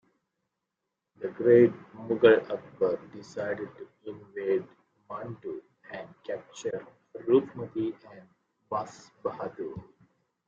The 1.17 1.27
great 1.27 1.71
Mughal 1.93 2.41
Akbar 2.49 2.97
decided 3.13 3.69
to 3.77 3.87
invade 4.09 4.67
Mandu 5.07 5.61
and 5.91 6.09
capture 6.23 6.87
Roopmati 7.15 7.93
and 8.11 8.27
Baz 8.67 9.11
Bahadur. 9.23 9.75